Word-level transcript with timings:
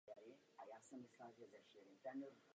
Gabriel 0.07 0.37
prožil 1.17 1.47
dětství 1.47 1.81
v 1.81 2.03
Neapoli. 2.03 2.43